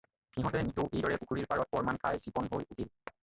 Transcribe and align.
সিহঁতে 0.35 0.61
নিতৌ 0.69 0.85
এইদৰে 0.99 1.19
পুখুৰীৰ 1.23 1.49
পাৰত 1.51 1.71
পৰমান 1.75 2.01
খাই 2.05 2.21
চিকণ 2.25 2.49
হৈ 2.55 2.69
উঠিল। 2.77 2.91